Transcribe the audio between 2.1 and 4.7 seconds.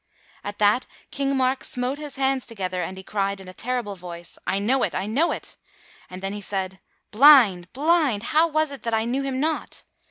hands together and he cried in a terrible voice, "I